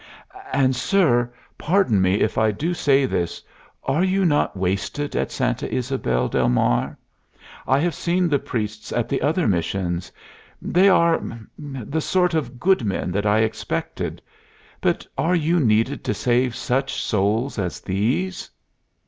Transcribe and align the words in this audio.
"And, 0.51 0.75
sir 0.75 1.31
pardon 1.59 2.01
me 2.01 2.21
if 2.21 2.35
I 2.35 2.49
do 2.49 2.73
say 2.73 3.05
this 3.05 3.43
are 3.83 4.03
you 4.03 4.25
not 4.25 4.57
wasted 4.57 5.15
at 5.15 5.31
Santa 5.31 5.71
Ysabel 5.71 6.27
del 6.27 6.49
Mar? 6.49 6.97
I 7.67 7.77
have 7.77 7.93
seen 7.93 8.27
the 8.27 8.39
priests 8.39 8.91
at 8.91 9.07
the 9.07 9.21
other 9.21 9.47
missions. 9.47 10.11
They 10.59 10.89
are 10.89 11.21
the 11.59 12.01
sort 12.01 12.33
of 12.33 12.59
good 12.59 12.83
men 12.83 13.11
that 13.11 13.27
I 13.27 13.41
expected. 13.41 14.23
But 14.81 15.05
are 15.19 15.35
you 15.35 15.59
needed 15.59 16.03
to 16.05 16.15
save 16.15 16.55
such 16.55 16.99
souls 16.99 17.59
as 17.59 17.79
these?" 17.79 18.49